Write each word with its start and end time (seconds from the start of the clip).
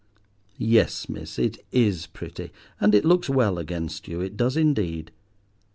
Yes, 0.57 1.07
miss, 1.09 1.37
it 1.37 1.63
is 1.71 2.07
pretty 2.07 2.51
and 2.79 2.95
it 2.95 3.05
looks 3.05 3.29
well 3.29 3.59
against 3.59 4.07
you: 4.07 4.19
it 4.19 4.35
does 4.35 4.57
indeed. 4.57 5.11